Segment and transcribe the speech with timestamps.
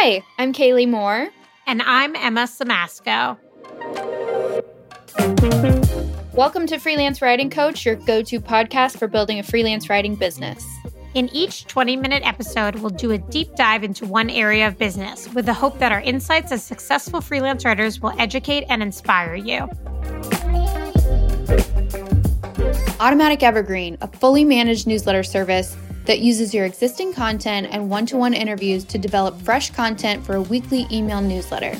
[0.00, 1.28] Hi, I'm Kaylee Moore.
[1.66, 3.36] And I'm Emma Siemasko.
[6.34, 10.64] Welcome to Freelance Writing Coach, your go to podcast for building a freelance writing business.
[11.14, 15.28] In each 20 minute episode, we'll do a deep dive into one area of business
[15.34, 19.68] with the hope that our insights as successful freelance writers will educate and inspire you.
[23.00, 25.76] Automatic Evergreen, a fully managed newsletter service
[26.08, 30.36] that uses your existing content and one to one interviews to develop fresh content for
[30.36, 31.76] a weekly email newsletter.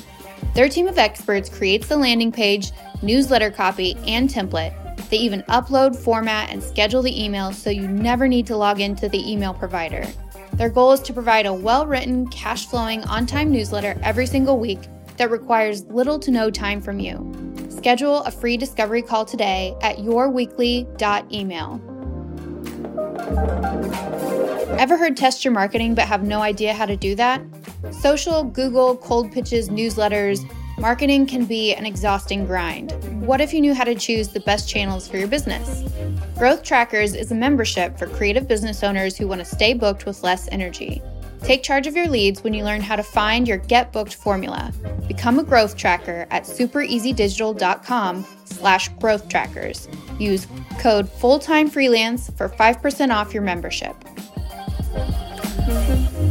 [0.54, 4.74] Their team of experts creates the landing page, newsletter copy, and template.
[5.08, 9.08] They even upload, format, and schedule the emails so you never need to log into
[9.08, 10.06] the email provider.
[10.52, 14.58] Their goal is to provide a well written, cash flowing, on time newsletter every single
[14.58, 14.80] week
[15.16, 17.32] that requires little to no time from you.
[17.70, 21.97] Schedule a free discovery call today at yourweekly.email.
[24.78, 27.42] Ever heard test your marketing but have no idea how to do that?
[27.90, 30.48] Social, Google, cold pitches, newsletters,
[30.78, 32.92] marketing can be an exhausting grind.
[33.26, 35.82] What if you knew how to choose the best channels for your business?
[36.36, 40.22] Growth Trackers is a membership for creative business owners who want to stay booked with
[40.22, 41.02] less energy.
[41.42, 44.72] Take charge of your leads when you learn how to find your get booked formula.
[45.06, 49.88] Become a growth tracker at supereasydigital.com slash growth trackers.
[50.18, 50.46] Use
[50.78, 53.94] code fulltime freelance for 5% off your membership.
[55.68, 56.28] Mm-hmm.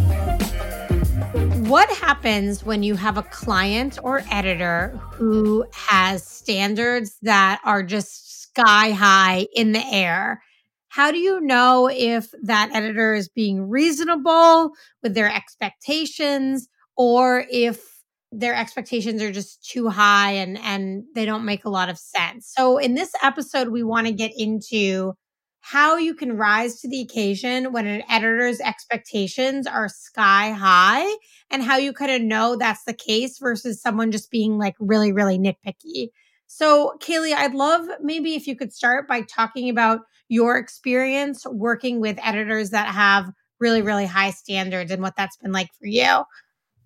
[1.68, 8.42] What happens when you have a client or editor who has standards that are just
[8.42, 10.42] sky high in the air?
[10.88, 14.72] How do you know if that editor is being reasonable
[15.04, 17.97] with their expectations or if
[18.32, 22.52] their expectations are just too high and and they don't make a lot of sense.
[22.56, 25.14] So in this episode we want to get into
[25.62, 31.14] how you can rise to the occasion when an editor's expectations are sky high
[31.50, 35.12] and how you kind of know that's the case versus someone just being like really
[35.12, 36.10] really nitpicky.
[36.48, 42.00] So, Kaylee, I'd love maybe if you could start by talking about your experience working
[42.00, 46.24] with editors that have really, really high standards and what that's been like for you.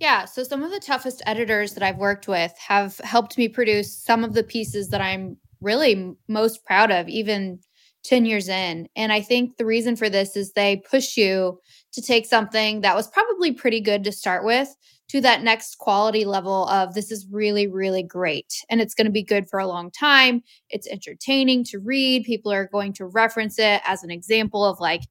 [0.01, 3.95] Yeah, so some of the toughest editors that I've worked with have helped me produce
[3.95, 7.59] some of the pieces that I'm really most proud of, even
[8.05, 8.89] 10 years in.
[8.95, 11.59] And I think the reason for this is they push you
[11.93, 14.75] to take something that was probably pretty good to start with
[15.09, 18.51] to that next quality level of this is really, really great.
[18.71, 20.41] And it's going to be good for a long time.
[20.71, 22.23] It's entertaining to read.
[22.23, 25.01] People are going to reference it as an example of like,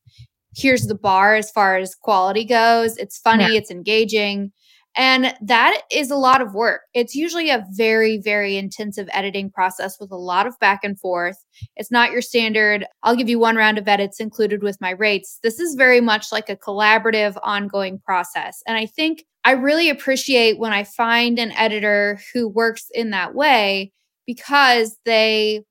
[0.56, 2.96] here's the bar as far as quality goes.
[2.96, 3.58] It's funny, yeah.
[3.58, 4.50] it's engaging.
[5.00, 6.82] And that is a lot of work.
[6.92, 11.42] It's usually a very, very intensive editing process with a lot of back and forth.
[11.74, 15.38] It's not your standard, I'll give you one round of edits included with my rates.
[15.42, 18.62] This is very much like a collaborative, ongoing process.
[18.66, 23.34] And I think I really appreciate when I find an editor who works in that
[23.34, 23.92] way
[24.26, 25.62] because they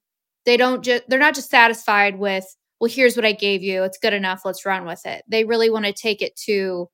[0.48, 2.46] they don't just they're not just satisfied with
[2.80, 5.22] well here's what I gave you it's good enough let's run with it.
[5.28, 6.90] They really want to take it to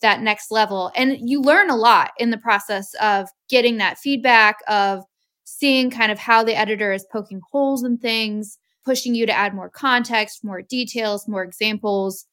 [0.00, 4.58] that next level and you learn a lot in the process of getting that feedback
[4.68, 5.02] of
[5.44, 9.54] seeing kind of how the editor is poking holes in things, pushing you to add
[9.54, 12.26] more context, more details, more examples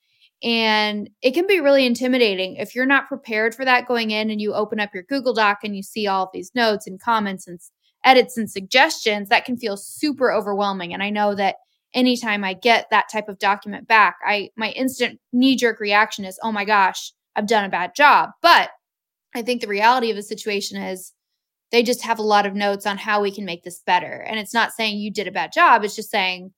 [0.44, 4.42] and it can be really intimidating if you're not prepared for that going in and
[4.42, 7.48] you open up your Google Doc and you see all of these notes and comments
[7.48, 7.60] and
[8.04, 10.94] edits and suggestions, that can feel super overwhelming.
[10.94, 11.56] And I know that
[11.94, 16.38] anytime I get that type of document back, I my instant knee jerk reaction is,
[16.44, 18.72] "Oh my gosh, I've done a bad job." But
[19.36, 21.14] I think the reality of the situation is
[21.72, 24.24] they just have a lot of notes on how we can make this better.
[24.28, 26.52] And it's not saying you did a bad job, it's just saying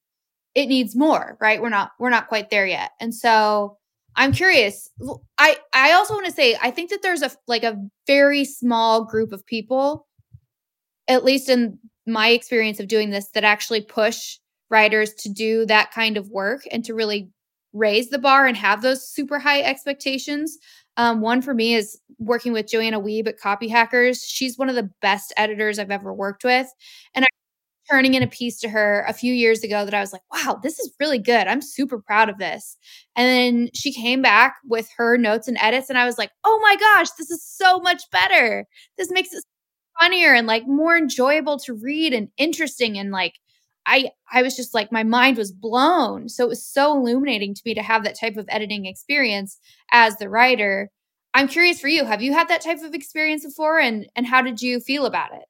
[0.56, 1.62] it needs more, right?
[1.62, 2.92] We're not we're not quite there yet.
[3.00, 3.78] And so
[4.16, 4.90] I'm curious.
[5.38, 7.78] I I also want to say I think that there's a like a
[8.08, 10.08] very small group of people
[11.08, 14.38] at least in my experience of doing this that actually push
[14.70, 17.30] writers to do that kind of work and to really
[17.74, 20.58] raise the bar and have those super high expectations.
[20.98, 24.24] Um, one for me is working with Joanna Wiebe at Copy Hackers.
[24.24, 26.68] She's one of the best editors I've ever worked with.
[27.14, 27.28] And I
[27.90, 30.60] turning in a piece to her a few years ago that I was like, wow,
[30.62, 31.48] this is really good.
[31.48, 32.78] I'm super proud of this.
[33.16, 36.60] And then she came back with her notes and edits, and I was like, oh
[36.62, 38.66] my gosh, this is so much better.
[38.98, 39.44] This makes it
[40.00, 42.98] funnier and like more enjoyable to read and interesting.
[42.98, 43.34] And like,
[43.88, 46.30] I, I was just like, my mind was blown.
[46.30, 49.58] So it was so illuminating to me to have that type of editing experience
[49.92, 50.92] as the writer.
[51.34, 52.06] I'm curious for you.
[52.06, 53.80] Have you had that type of experience before?
[53.80, 55.46] And, and how did you feel about it?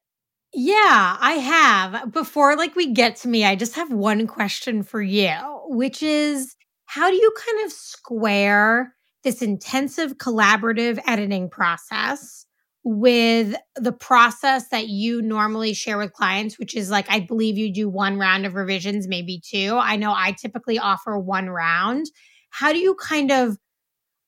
[0.54, 2.12] Yeah, I have.
[2.12, 5.32] Before like we get to me, I just have one question for you,
[5.66, 6.54] which is
[6.86, 8.94] how do you kind of square
[9.24, 12.46] this intensive collaborative editing process
[12.84, 17.72] with the process that you normally share with clients, which is like, I believe you
[17.72, 19.76] do one round of revisions, maybe two.
[19.80, 22.06] I know I typically offer one round.
[22.50, 23.58] How do you kind of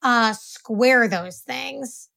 [0.03, 2.09] uh, square those things?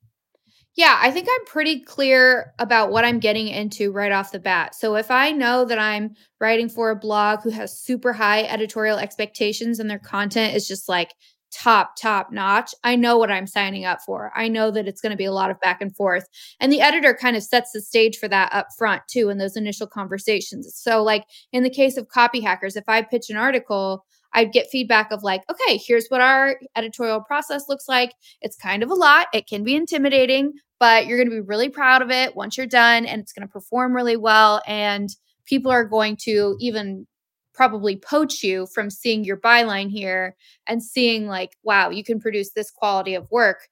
[0.75, 4.73] Yeah, I think I'm pretty clear about what I'm getting into right off the bat.
[4.73, 8.97] So if I know that I'm writing for a blog who has super high editorial
[8.97, 11.13] expectations and their content is just like
[11.53, 14.31] top, top notch, I know what I'm signing up for.
[14.35, 16.27] I know that it's going to be a lot of back and forth.
[16.59, 19.55] And the editor kind of sets the stage for that up front too in those
[19.55, 20.71] initial conversations.
[20.75, 24.69] So, like in the case of copy hackers, if I pitch an article, I'd get
[24.69, 28.13] feedback of like, okay, here's what our editorial process looks like.
[28.41, 29.27] It's kind of a lot.
[29.33, 32.65] It can be intimidating, but you're going to be really proud of it once you're
[32.65, 34.61] done and it's going to perform really well.
[34.65, 35.09] And
[35.45, 37.05] people are going to even
[37.53, 40.35] probably poach you from seeing your byline here
[40.67, 43.67] and seeing like, wow, you can produce this quality of work.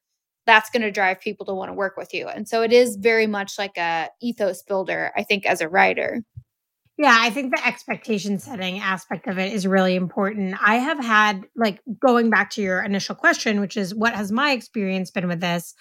[0.46, 2.28] That's going to drive people to want to work with you.
[2.28, 6.24] And so it is very much like a ethos builder, I think, as a writer.
[6.98, 10.56] Yeah, I think the expectation setting aspect of it is really important.
[10.62, 14.52] I have had, like, going back to your initial question, which is what has my
[14.52, 15.74] experience been with this?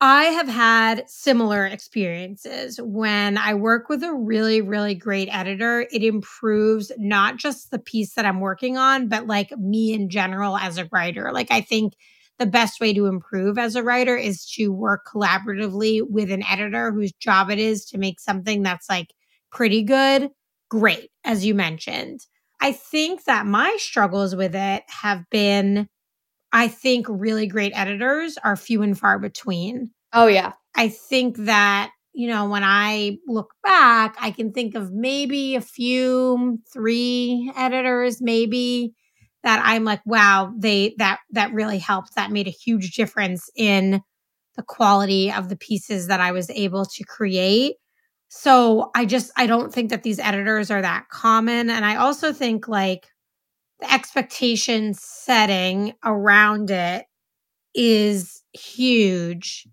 [0.00, 2.78] I have had similar experiences.
[2.80, 8.14] When I work with a really, really great editor, it improves not just the piece
[8.14, 11.32] that I'm working on, but like me in general as a writer.
[11.32, 11.94] Like, I think
[12.38, 16.92] the best way to improve as a writer is to work collaboratively with an editor
[16.92, 19.12] whose job it is to make something that's like
[19.50, 20.30] pretty good,
[20.68, 22.20] great, as you mentioned.
[22.60, 25.88] I think that my struggles with it have been
[26.52, 29.90] I think really great editors are few and far between.
[30.12, 30.52] Oh, yeah.
[30.74, 35.60] I think that, you know, when I look back, I can think of maybe a
[35.60, 38.94] few, three editors, maybe
[39.42, 42.14] that I'm like, wow, they, that, that really helped.
[42.14, 44.02] That made a huge difference in
[44.56, 47.76] the quality of the pieces that I was able to create.
[48.28, 52.32] So I just I don't think that these editors are that common and I also
[52.32, 53.06] think like
[53.80, 57.06] the expectation setting around it
[57.74, 59.66] is huge.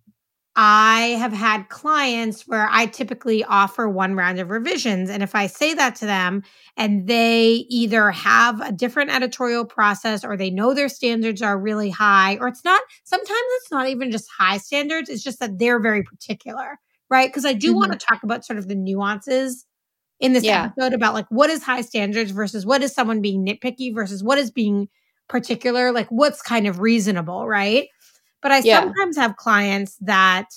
[0.58, 5.10] I have had clients where I typically offer one round of revisions.
[5.10, 6.44] And if I say that to them
[6.78, 11.90] and they either have a different editorial process or they know their standards are really
[11.90, 15.82] high, or it's not, sometimes it's not even just high standards, it's just that they're
[15.82, 16.80] very particular
[17.10, 17.30] right?
[17.30, 17.78] Because I do mm-hmm.
[17.78, 19.66] want to talk about sort of the nuances
[20.20, 20.66] in this yeah.
[20.66, 24.38] episode about like what is high standards versus what is someone being nitpicky versus what
[24.38, 24.88] is being
[25.28, 27.88] particular, like what's kind of reasonable, right?
[28.42, 28.82] But I yeah.
[28.82, 30.48] sometimes have clients that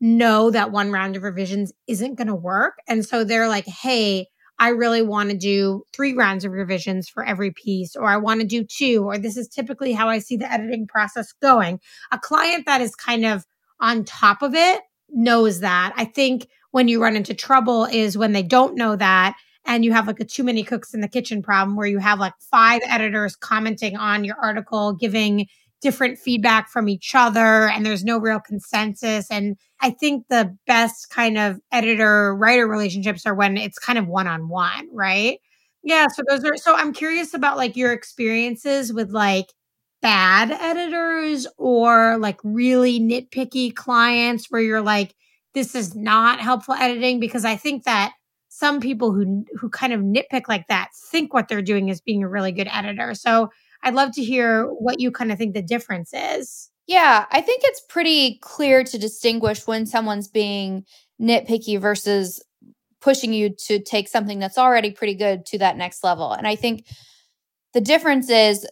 [0.00, 2.74] know that one round of revisions isn't going to work.
[2.88, 4.26] And so they're like, hey,
[4.58, 8.40] I really want to do three rounds of revisions for every piece, or I want
[8.40, 11.80] to do two, or this is typically how I see the editing process going.
[12.12, 13.44] A client that is kind of
[13.80, 14.80] on top of it
[15.10, 15.92] knows that.
[15.96, 19.92] I think when you run into trouble is when they don't know that and you
[19.92, 22.80] have like a too many cooks in the kitchen problem where you have like five
[22.88, 25.46] editors commenting on your article, giving
[25.80, 31.10] different feedback from each other and there's no real consensus and I think the best
[31.10, 35.38] kind of editor writer relationships are when it's kind of one on one, right?
[35.84, 39.46] Yeah, so those are so I'm curious about like your experiences with like
[40.02, 45.14] bad editors or like really nitpicky clients where you're like
[45.54, 48.12] this is not helpful editing because I think that
[48.48, 52.22] some people who who kind of nitpick like that think what they're doing is being
[52.22, 53.14] a really good editor.
[53.14, 53.50] So
[53.82, 56.70] I'd love to hear what you kind of think the difference is.
[56.86, 60.84] Yeah, I think it's pretty clear to distinguish when someone's being
[61.20, 62.42] nitpicky versus
[63.00, 66.32] pushing you to take something that's already pretty good to that next level.
[66.32, 66.86] And I think
[67.72, 68.66] the difference is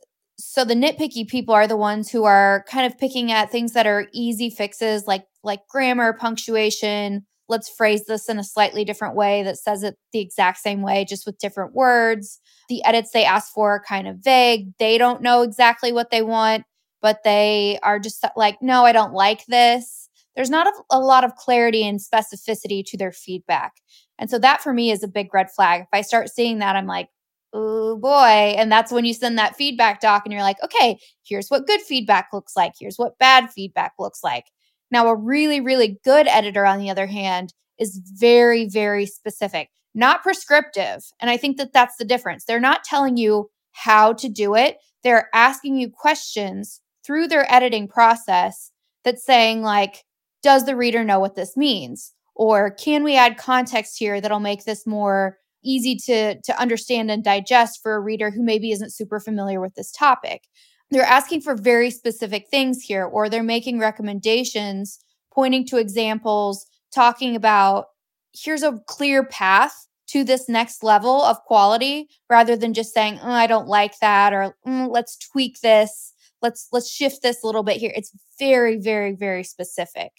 [0.44, 3.86] so the nitpicky people are the ones who are kind of picking at things that
[3.86, 7.26] are easy fixes like like grammar punctuation.
[7.48, 11.04] Let's phrase this in a slightly different way that says it the exact same way
[11.08, 12.40] just with different words.
[12.68, 14.72] The edits they ask for are kind of vague.
[14.78, 16.64] They don't know exactly what they want
[17.02, 20.08] but they are just like no i don't like this.
[20.34, 23.72] There's not a, a lot of clarity and specificity to their feedback.
[24.18, 25.82] And so that for me is a big red flag.
[25.82, 27.08] If i start seeing that i'm like
[27.52, 28.54] oh boy.
[28.56, 31.80] And that's when you send that feedback doc and you're like, okay, here's what good
[31.80, 32.72] feedback looks like.
[32.78, 34.46] Here's what bad feedback looks like.
[34.90, 40.22] Now, a really, really good editor, on the other hand, is very, very specific, not
[40.22, 41.02] prescriptive.
[41.20, 42.44] And I think that that's the difference.
[42.44, 47.88] They're not telling you how to do it, they're asking you questions through their editing
[47.88, 48.70] process
[49.02, 50.04] that's saying, like,
[50.42, 52.12] does the reader know what this means?
[52.34, 57.24] Or can we add context here that'll make this more easy to to understand and
[57.24, 60.42] digest for a reader who maybe isn't super familiar with this topic.
[60.90, 64.98] They're asking for very specific things here, or they're making recommendations,
[65.32, 67.86] pointing to examples, talking about
[68.34, 73.30] here's a clear path to this next level of quality rather than just saying oh,
[73.30, 76.12] i don't like that or mm, let's tweak this.
[76.42, 77.92] Let's let's shift this a little bit here.
[77.94, 80.12] It's very very very specific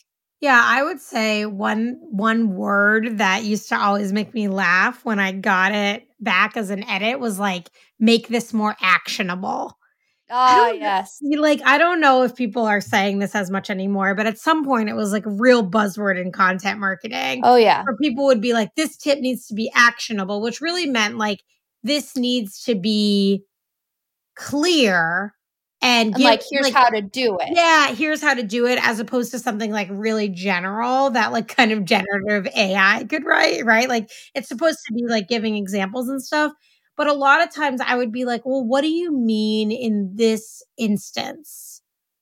[0.43, 5.19] yeah i would say one one word that used to always make me laugh when
[5.19, 7.69] i got it back as an edit was like
[7.99, 9.77] make this more actionable
[10.35, 11.19] Ah, yes.
[11.21, 14.65] Like, I don't know if people are saying this as much anymore, but at some
[14.65, 17.41] point it was like a real buzzword in content marketing.
[17.43, 17.83] Oh, yeah.
[17.83, 21.43] Where people would be like, this tip needs to be actionable, which really meant like
[21.83, 23.43] this needs to be
[24.35, 25.35] clear
[25.83, 27.49] and, and give, like here's like, how to do it.
[27.51, 31.49] Yeah, here's how to do it, as opposed to something like really general that like
[31.49, 33.89] kind of generative AI could write, right?
[33.89, 36.53] Like it's supposed to be like giving examples and stuff.
[36.95, 40.11] But a lot of times I would be like, well, what do you mean in
[40.15, 41.81] this instance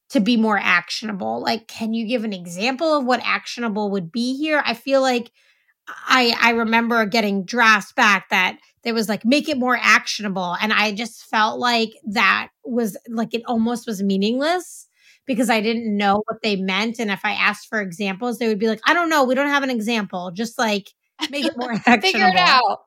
[0.09, 1.41] to be more actionable?
[1.41, 4.63] Like, can you give an example of what actionable would be here?
[4.65, 5.31] I feel like
[5.87, 10.55] I I remember getting drafts back that there was like make it more actionable.
[10.61, 14.87] And I just felt like that was like it almost was meaningless
[15.25, 16.99] because I didn't know what they meant.
[16.99, 19.47] And if I asked for examples, they would be like, I don't know, we don't
[19.47, 20.31] have an example.
[20.31, 20.89] Just like
[21.29, 22.01] make it more actionable.
[22.01, 22.81] Figure it out.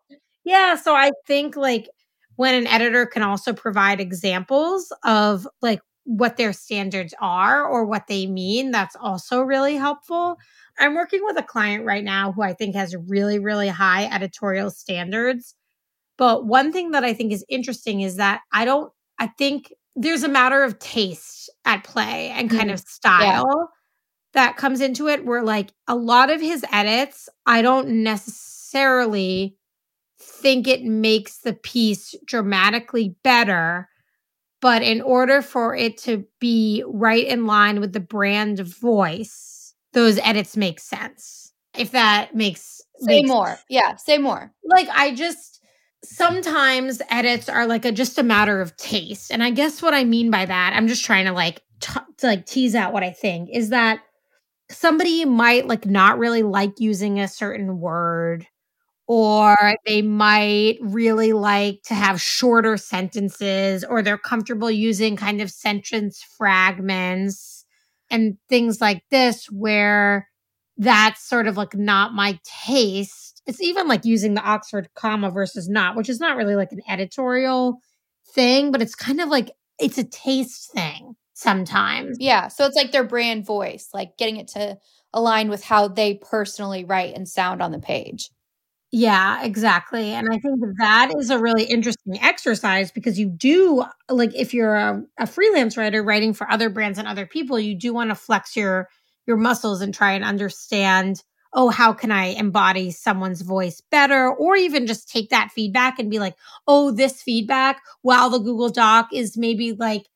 [0.45, 0.75] Yeah.
[0.77, 1.89] So I think like
[2.37, 8.09] when an editor can also provide examples of like what their standards are or what
[8.09, 10.37] they mean, that's also really helpful.
[10.79, 14.71] I'm working with a client right now who I think has really, really high editorial
[14.71, 15.55] standards.
[16.17, 20.23] But one thing that I think is interesting is that I don't, I think there's
[20.23, 23.65] a matter of taste at play and kind mm, of style yeah.
[24.35, 29.57] that comes into it where like a lot of his edits, I don't necessarily
[30.21, 33.89] think it makes the piece dramatically better.
[34.61, 40.19] But in order for it to be right in line with the brand voice, those
[40.19, 41.53] edits make sense.
[41.77, 43.49] If that makes say makes more.
[43.49, 43.65] Sense.
[43.69, 44.53] Yeah, say more.
[44.65, 45.54] Like I just
[46.05, 49.31] sometimes edits are like a just a matter of taste.
[49.33, 52.27] And I guess what I mean by that, I'm just trying to like t- to
[52.27, 54.01] like tease out what I think is that
[54.71, 58.47] somebody might like not really like using a certain word
[59.07, 59.57] or
[59.87, 66.25] they might really like to have shorter sentences, or they're comfortable using kind of sentence
[66.39, 67.65] fragments
[68.11, 70.29] and things like this, where
[70.79, 73.34] that's sort of like not my taste.
[73.47, 76.81] It's even like using the Oxford comma versus not, which is not really like an
[76.89, 77.79] editorial
[78.35, 82.17] thing, but it's kind of like it's a taste thing sometimes.
[82.21, 82.49] Yeah.
[82.49, 84.79] So it's like their brand voice, like getting it to
[85.13, 88.31] align with how they personally write and sound on the page.
[88.97, 90.13] Yeah, exactly.
[90.13, 94.77] And I think that is a really interesting exercise because you do, like, if you're
[94.77, 98.15] a, a freelance writer writing for other brands and other people, you do want to
[98.15, 98.89] flex your
[99.27, 104.57] your muscles and try and understand oh how can i embody someone's voice better or
[104.57, 106.35] even just take that feedback and be like
[106.67, 110.07] oh this feedback while the google doc is maybe like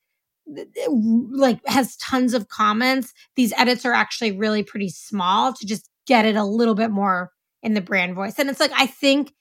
[1.30, 6.24] like has tons of comments these edits are actually really pretty small to just get
[6.24, 7.30] it a little bit more
[7.62, 8.38] in the brand voice.
[8.38, 9.32] And it's like, I think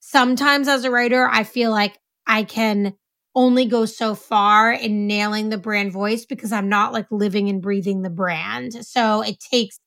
[0.00, 2.94] sometimes as a writer, I feel like I can
[3.34, 7.60] only go so far in nailing the brand voice because I'm not like living and
[7.60, 8.86] breathing the brand.
[8.86, 9.80] So it takes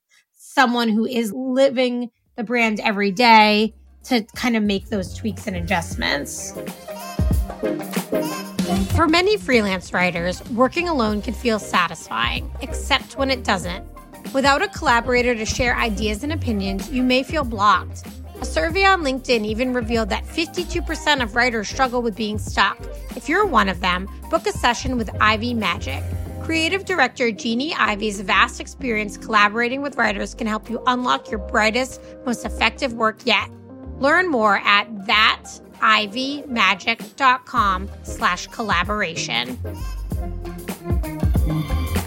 [0.58, 3.72] someone who is living the brand every day
[4.02, 6.52] to kind of make those tweaks and adjustments.
[8.96, 13.86] For many freelance writers, working alone can feel satisfying, except when it doesn't.
[14.34, 18.04] Without a collaborator to share ideas and opinions, you may feel blocked.
[18.40, 22.80] A survey on LinkedIn even revealed that 52% of writers struggle with being stuck.
[23.14, 26.02] If you're one of them, book a session with Ivy Magic.
[26.42, 32.00] Creative director Jeannie Ivy's vast experience collaborating with writers can help you unlock your brightest,
[32.24, 33.50] most effective work yet.
[33.98, 39.58] Learn more at thativymagic.com slash collaboration.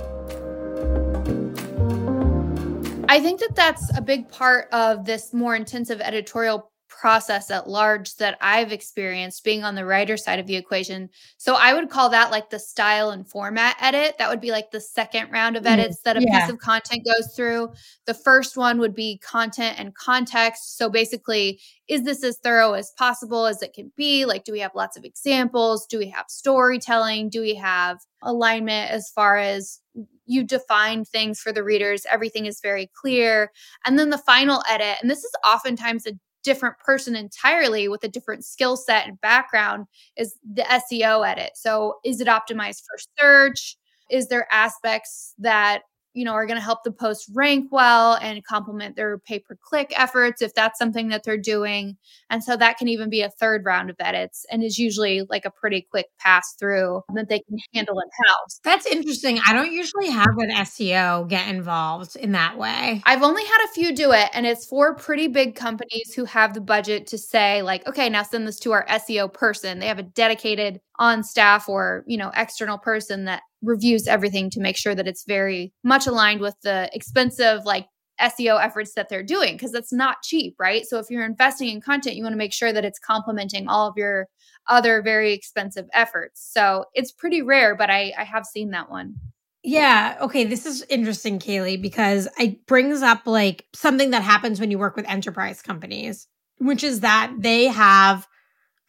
[3.10, 8.16] I think that that's a big part of this more intensive editorial process at large
[8.16, 11.10] that I've experienced being on the writer side of the equation.
[11.38, 14.16] So I would call that like the style and format edit.
[14.18, 16.42] That would be like the second round of mm, edits that a yeah.
[16.42, 17.74] piece of content goes through.
[18.06, 20.78] The first one would be content and context.
[20.78, 24.26] So basically, is this as thorough as possible as it can be?
[24.26, 25.86] Like, do we have lots of examples?
[25.86, 27.30] Do we have storytelling?
[27.30, 29.80] Do we have alignment as far as
[30.26, 32.06] you define things for the readers?
[32.10, 33.52] Everything is very clear.
[33.86, 38.08] And then the final edit, and this is oftentimes a different person entirely with a
[38.08, 41.52] different skill set and background is the SEO edit.
[41.56, 43.78] So, is it optimized for search?
[44.10, 45.84] Is there aspects that
[46.14, 49.58] you know, are going to help the post rank well and complement their pay per
[49.62, 51.98] click efforts if that's something that they're doing.
[52.30, 55.46] And so that can even be a third round of edits and is usually like
[55.46, 58.60] a pretty quick pass through that they can handle in house.
[58.64, 59.40] That's interesting.
[59.48, 63.02] I don't usually have an SEO get involved in that way.
[63.06, 66.54] I've only had a few do it, and it's for pretty big companies who have
[66.54, 69.80] the budget to say, like, okay, now send this to our SEO person.
[69.80, 74.60] They have a dedicated on staff or, you know, external person that reviews everything to
[74.60, 77.88] make sure that it's very much aligned with the expensive like
[78.22, 80.86] SEO efforts that they're doing because that's not cheap, right?
[80.86, 83.88] So if you're investing in content, you want to make sure that it's complementing all
[83.88, 84.28] of your
[84.68, 86.48] other very expensive efforts.
[86.54, 89.16] So it's pretty rare, but I, I have seen that one.
[89.64, 90.18] Yeah.
[90.22, 90.44] Okay.
[90.44, 94.96] This is interesting, Kaylee, because it brings up like something that happens when you work
[94.96, 98.28] with enterprise companies, which is that they have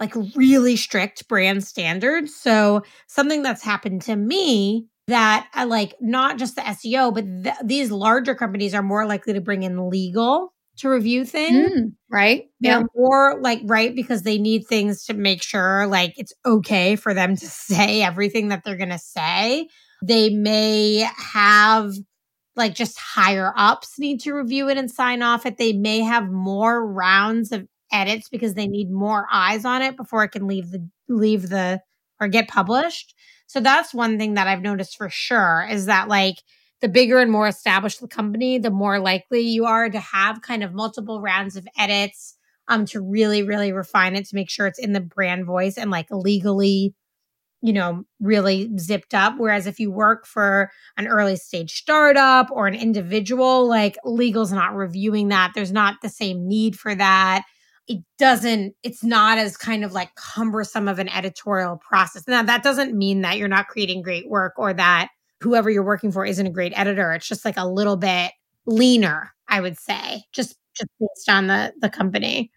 [0.05, 2.35] like really strict brand standards.
[2.35, 7.57] So something that's happened to me that I like not just the SEO, but th-
[7.65, 11.71] these larger companies are more likely to bring in legal to review things.
[11.71, 12.45] Mm, right.
[12.61, 12.87] They're yeah.
[12.95, 17.37] more like, right, because they need things to make sure like it's okay for them
[17.37, 19.69] to say everything that they're going to say.
[20.03, 21.93] They may have
[22.57, 25.59] like just higher ups need to review it and sign off it.
[25.59, 30.25] They may have more rounds of edits because they need more eyes on it before
[30.25, 31.81] it can leave the leave the
[32.21, 33.15] or get published.
[33.47, 36.37] So that's one thing that I've noticed for sure is that like
[36.81, 40.63] the bigger and more established the company, the more likely you are to have kind
[40.65, 42.37] of multiple rounds of edits
[42.69, 45.91] um to really really refine it to make sure it's in the brand voice and
[45.91, 46.95] like legally
[47.63, 49.35] you know really zipped up.
[49.39, 54.75] Whereas if you work for an early stage startup or an individual like legal's not
[54.75, 55.53] reviewing that.
[55.55, 57.45] There's not the same need for that
[57.89, 62.25] it doesn't it's not as kind of like cumbersome of an editorial process.
[62.27, 65.09] Now that doesn't mean that you're not creating great work or that
[65.41, 67.13] whoever you're working for isn't a great editor.
[67.13, 68.33] It's just like a little bit
[68.67, 72.51] leaner i would say just just based on the the company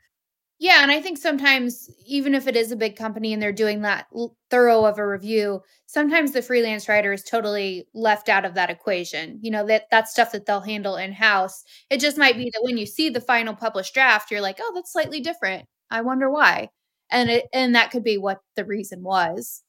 [0.59, 3.81] yeah, and I think sometimes even if it is a big company and they're doing
[3.83, 4.07] that
[4.49, 9.39] thorough of a review, sometimes the freelance writer is totally left out of that equation.
[9.43, 11.63] You know, that that's stuff that they'll handle in-house.
[11.91, 14.71] It just might be that when you see the final published draft, you're like, "Oh,
[14.73, 15.67] that's slightly different.
[15.91, 16.69] I wonder why."
[17.11, 19.63] And it and that could be what the reason was.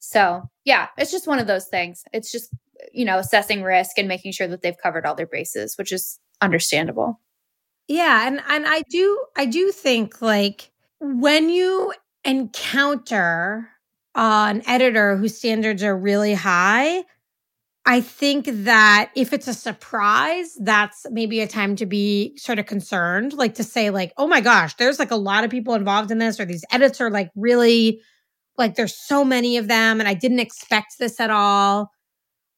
[0.00, 2.04] So, yeah, it's just one of those things.
[2.12, 2.50] It's just,
[2.92, 6.18] you know, assessing risk and making sure that they've covered all their bases, which is
[6.42, 7.20] understandable.
[7.90, 11.92] Yeah, and and I do I do think like when you
[12.24, 13.68] encounter
[14.14, 17.02] uh, an editor whose standards are really high,
[17.86, 22.66] I think that if it's a surprise, that's maybe a time to be sort of
[22.66, 26.10] concerned, like to say like, "Oh my gosh, there's like a lot of people involved
[26.12, 28.02] in this or these edits are like really
[28.58, 31.90] like there's so many of them and I didn't expect this at all."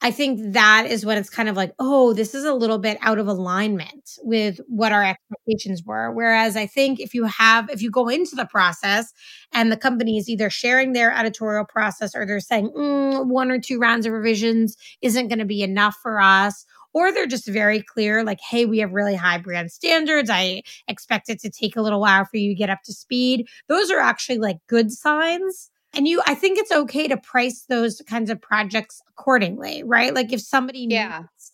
[0.04, 2.98] I think that is when it's kind of like, oh, this is a little bit
[3.02, 6.10] out of alignment with what our expectations were.
[6.10, 9.12] Whereas I think if you have, if you go into the process
[9.52, 13.60] and the company is either sharing their editorial process or they're saying mm, one or
[13.60, 17.80] two rounds of revisions isn't going to be enough for us, or they're just very
[17.80, 20.28] clear, like, hey, we have really high brand standards.
[20.28, 23.46] I expect it to take a little while for you to get up to speed.
[23.68, 28.00] Those are actually like good signs and you, I think it's okay to price those
[28.09, 30.14] kinds of projects accordingly, right?
[30.14, 31.20] Like if somebody yeah.
[31.20, 31.52] needs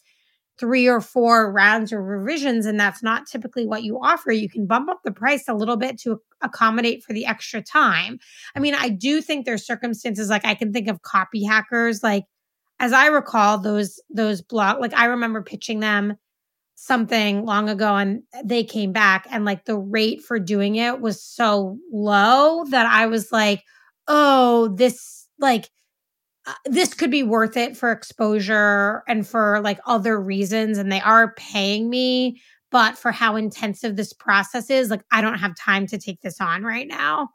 [0.59, 4.67] three or four rounds of revisions and that's not typically what you offer, you can
[4.67, 8.19] bump up the price a little bit to accommodate for the extra time.
[8.55, 12.25] I mean, I do think there's circumstances like I can think of copy hackers, like
[12.81, 16.17] as I recall, those those blog like I remember pitching them
[16.77, 21.21] something long ago and they came back and like the rate for doing it was
[21.21, 23.65] so low that I was like,
[24.09, 25.71] oh, this like
[26.47, 31.01] uh, this could be worth it for exposure and for like other reasons and they
[31.01, 32.41] are paying me
[32.71, 36.41] but for how intensive this process is like i don't have time to take this
[36.41, 37.29] on right now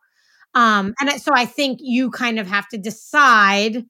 [0.55, 3.85] um and so i think you kind of have to decide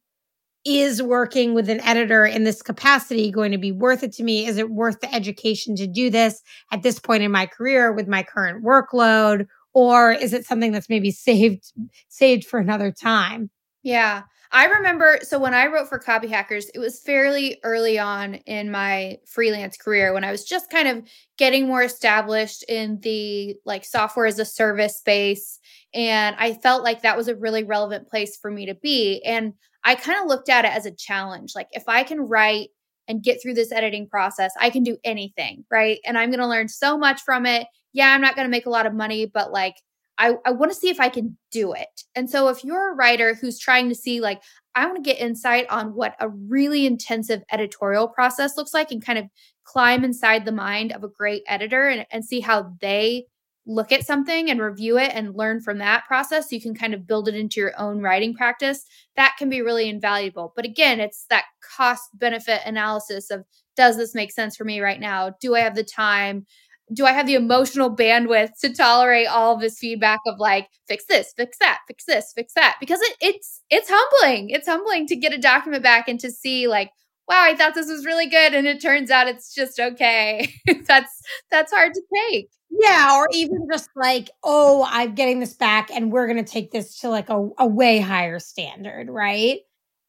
[0.65, 4.46] is working with an editor in this capacity going to be worth it to me?
[4.46, 6.41] Is it worth the education to do this
[6.72, 9.46] at this point in my career with my current workload?
[9.73, 11.73] Or is it something that's maybe saved
[12.09, 13.49] saved for another time?
[13.81, 14.23] Yeah.
[14.51, 18.69] I remember so when I wrote for Copy Hackers, it was fairly early on in
[18.69, 21.07] my freelance career when I was just kind of
[21.38, 25.59] getting more established in the like software as a service space
[25.91, 29.53] and I felt like that was a really relevant place for me to be and
[29.83, 31.53] I kind of looked at it as a challenge.
[31.55, 32.69] Like if I can write
[33.07, 35.99] and get through this editing process, I can do anything, right?
[36.05, 37.67] And I'm going to learn so much from it.
[37.93, 39.77] Yeah, I'm not going to make a lot of money, but like
[40.17, 42.03] I, I want to see if I can do it.
[42.15, 44.41] And so if you're a writer who's trying to see, like,
[44.75, 49.03] I want to get insight on what a really intensive editorial process looks like and
[49.03, 49.25] kind of
[49.63, 53.25] climb inside the mind of a great editor and, and see how they
[53.65, 56.93] look at something and review it and learn from that process so you can kind
[56.93, 58.84] of build it into your own writing practice.
[59.15, 60.51] That can be really invaluable.
[60.56, 61.45] But again it's that
[61.77, 63.45] cost benefit analysis of
[63.77, 65.32] does this make sense for me right now?
[65.39, 66.45] Do i have the time
[66.91, 71.06] do I have the emotional bandwidth to tolerate all of this feedback of like fix
[71.06, 72.78] this, fix that, fix this, fix that?
[72.80, 74.50] Because it, it's it's humbling.
[74.50, 76.91] It's humbling to get a document back and to see like,
[77.30, 80.54] wow, I thought this was really good, and it turns out it's just okay.
[80.88, 82.50] that's that's hard to take.
[82.69, 87.00] Yeah, or even just like, oh, I'm getting this back, and we're gonna take this
[87.00, 89.60] to like a, a way higher standard, right?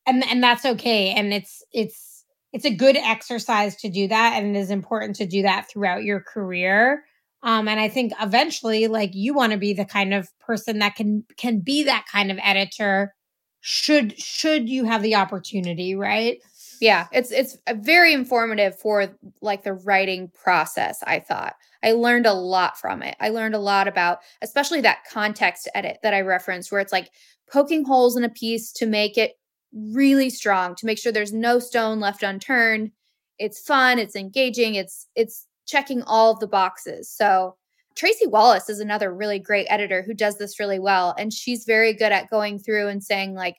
[0.07, 1.11] And and that's okay.
[1.11, 2.13] And it's it's
[2.55, 6.05] it's a good exercise to do that and it is important to do that throughout
[6.05, 7.05] your career.
[7.43, 10.95] Um, and i think eventually like you want to be the kind of person that
[10.95, 13.14] can can be that kind of editor
[13.61, 16.38] should should you have the opportunity right?
[16.81, 19.09] Yeah it's it's very informative for
[19.43, 21.55] like the writing process i thought.
[21.83, 23.14] I learned a lot from it.
[23.21, 27.11] I learned a lot about especially that context edit that i referenced where it's like
[27.53, 29.33] poking holes in a piece to make it
[29.75, 32.91] really strong to make sure there's no stone left unturned.
[33.39, 37.11] It's fun, it's engaging, it's it's checking all of the boxes.
[37.11, 37.57] So
[37.97, 41.93] Tracy Wallace is another really great editor who does this really well and she's very
[41.93, 43.57] good at going through and saying like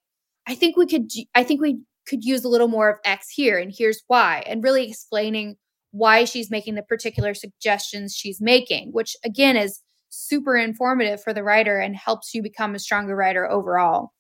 [0.48, 3.58] I think we could I think we could use a little more of X here
[3.58, 5.58] and here's why and really explaining
[5.92, 11.44] why she's making the particular suggestions she's making, which again is super informative for the
[11.44, 14.12] writer and helps you become a stronger writer overall.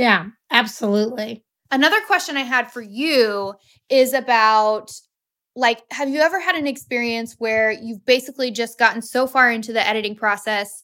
[0.00, 1.44] Yeah, absolutely.
[1.70, 3.52] Another question I had for you
[3.90, 4.90] is about
[5.54, 9.74] like have you ever had an experience where you've basically just gotten so far into
[9.74, 10.82] the editing process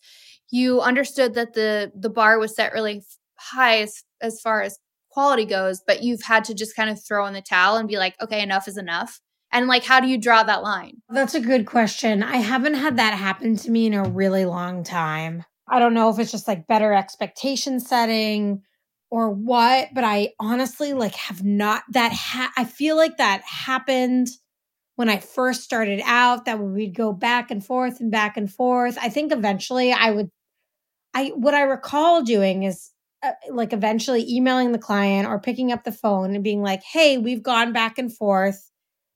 [0.50, 3.02] you understood that the the bar was set really
[3.38, 4.79] high as, as far as
[5.11, 7.96] quality goes but you've had to just kind of throw in the towel and be
[7.96, 9.20] like okay enough is enough.
[9.50, 11.00] And like how do you draw that line?
[11.09, 12.22] That's a good question.
[12.22, 15.44] I haven't had that happen to me in a really long time.
[15.68, 18.62] I don't know if it's just like better expectation setting
[19.11, 24.29] or what, but I honestly like have not that ha- I feel like that happened
[24.97, 28.99] when I first started out that we'd go back and forth and back and forth.
[29.01, 30.31] I think eventually I would
[31.14, 32.90] I what I recall doing is
[33.23, 37.19] uh, like eventually emailing the client or picking up the phone and being like, "Hey,
[37.19, 38.71] we've gone back and forth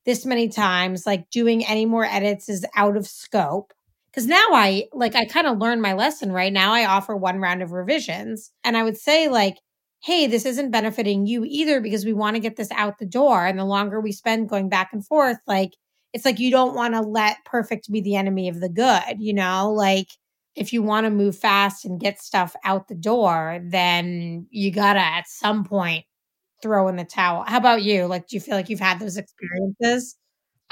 [0.07, 1.05] this many times.
[1.07, 3.73] Like doing any more edits is out of scope."
[4.15, 7.39] Cuz now I like I kind of learned my lesson right now I offer one
[7.39, 9.57] round of revisions and I would say like
[10.03, 13.47] hey, this isn't benefiting you either because we want to get this out the door.
[13.47, 15.73] And the longer we spend going back and forth, like,
[16.13, 19.35] it's like you don't want to let perfect be the enemy of the good, you
[19.35, 19.71] know?
[19.73, 20.09] Like,
[20.57, 24.95] if you want to move fast and get stuff out the door, then you got
[24.95, 26.05] to at some point
[26.63, 27.45] throw in the towel.
[27.47, 28.07] How about you?
[28.07, 30.17] Like, do you feel like you've had those experiences?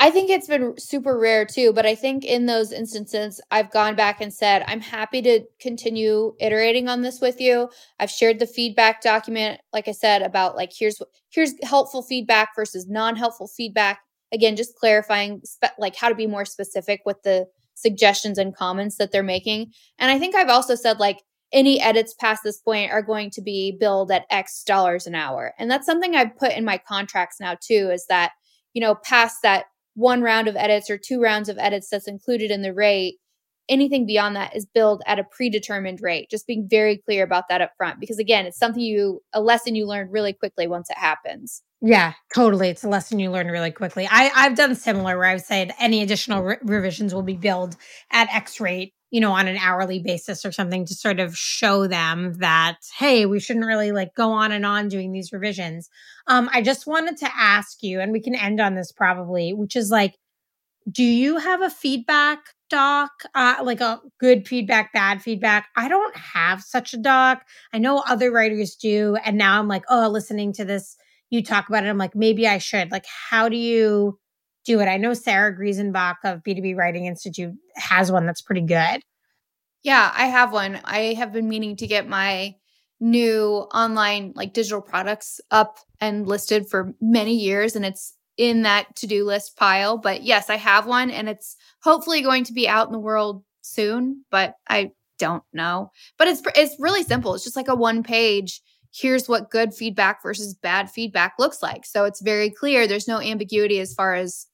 [0.01, 3.97] I think it's been super rare too, but I think in those instances, I've gone
[3.97, 7.69] back and said, I'm happy to continue iterating on this with you.
[7.99, 12.87] I've shared the feedback document, like I said, about like here's here's helpful feedback versus
[12.89, 13.99] non-helpful feedback.
[14.33, 18.99] Again, just clarifying spe- like how to be more specific with the suggestions and comments
[18.99, 19.73] that they're making.
[19.99, 23.43] And I think I've also said like any edits past this point are going to
[23.43, 25.55] be billed at X dollars an hour.
[25.59, 28.33] And that's something I've put in my contracts now too, is that,
[28.75, 29.65] you know, past that
[29.99, 33.17] one round of edits or two rounds of edits that's included in the rate
[33.69, 36.31] anything beyond that is billed at a predetermined rate.
[36.31, 39.75] Just being very clear about that up front because again it's something you a lesson
[39.75, 41.63] you learn really quickly once it happens.
[41.81, 42.69] Yeah totally.
[42.69, 44.09] It's a lesson you learn really quickly.
[44.11, 47.77] I i've done similar where i've said any additional re- revisions will be billed
[48.11, 51.87] at x rate you know, on an hourly basis or something to sort of show
[51.87, 55.89] them that, hey, we shouldn't really like go on and on doing these revisions.
[56.27, 59.77] Um, I just wanted to ask you, and we can end on this probably, which
[59.77, 60.15] is like,
[60.91, 62.39] do you have a feedback
[62.71, 65.69] doc, uh, like a good feedback, bad feedback?
[65.77, 67.43] I don't have such a doc.
[67.73, 69.17] I know other writers do.
[69.25, 70.97] And now I'm like, oh, listening to this
[71.31, 71.89] you talk about it.
[71.89, 72.91] I'm like, maybe I should.
[72.91, 74.19] Like, how do you
[74.69, 74.87] do it?
[74.87, 79.01] I know Sarah Greesonbach of B2B Writing Institute has one that's pretty good.
[79.83, 80.79] Yeah, I have one.
[80.85, 82.55] I have been meaning to get my
[83.01, 88.95] new online like digital products up and listed for many years and it's in that
[88.97, 91.55] to-do list pile but yes i have one and it's
[91.85, 96.43] hopefully going to be out in the world soon but i don't know but it's
[96.57, 100.91] it's really simple it's just like a one page here's what good feedback versus bad
[100.91, 104.49] feedback looks like so it's very clear there's no ambiguity as far as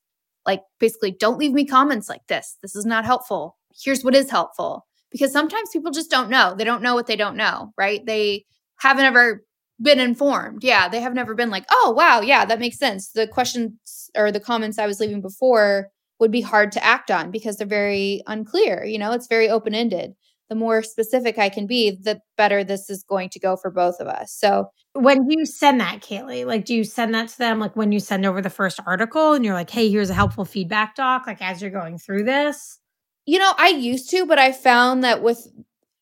[0.46, 4.30] like basically don't leave me comments like this this is not helpful here's what is
[4.30, 6.56] helpful because sometimes people just don't know.
[6.58, 8.04] They don't know what they don't know, right?
[8.04, 8.46] They
[8.78, 9.44] haven't ever
[9.80, 10.64] been informed.
[10.64, 13.10] Yeah, they have never been like, oh, wow, yeah, that makes sense.
[13.12, 17.30] The questions or the comments I was leaving before would be hard to act on
[17.30, 18.84] because they're very unclear.
[18.84, 20.14] You know, it's very open ended.
[20.50, 23.98] The more specific I can be, the better this is going to go for both
[23.98, 24.32] of us.
[24.32, 27.58] So, when you send that, Kaylee, like, do you send that to them?
[27.58, 30.44] Like, when you send over the first article and you're like, hey, here's a helpful
[30.44, 32.78] feedback doc, like, as you're going through this?
[33.26, 35.48] You know, I used to, but I found that with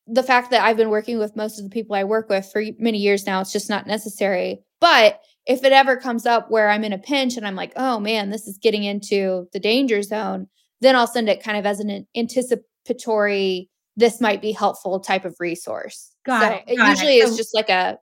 [0.07, 2.61] the fact that I've been working with most of the people I work with for
[2.77, 4.61] many years now, it's just not necessary.
[4.81, 7.99] But if it ever comes up where I'm in a pinch and I'm like, oh
[7.99, 10.47] man, this is getting into the danger zone,
[10.81, 15.35] then I'll send it kind of as an anticipatory, this might be helpful type of
[15.39, 16.11] resource.
[16.25, 16.63] Got so it.
[16.67, 17.23] it got usually it.
[17.25, 17.97] is So- just like a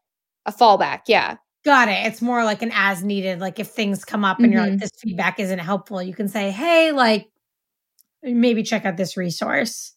[0.46, 1.02] a fallback.
[1.08, 1.36] Yeah.
[1.64, 2.06] Got it.
[2.08, 3.40] It's more like an as needed.
[3.40, 4.80] Like if things come up and you're like, Mhm.
[4.80, 7.28] this feedback isn't helpful, you can say, hey, like
[8.24, 9.94] maybe check out this resource.